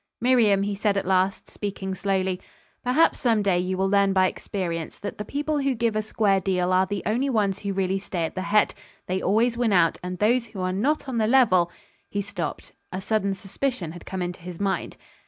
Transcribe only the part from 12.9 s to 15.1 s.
A sudden suspicion had come into his mind.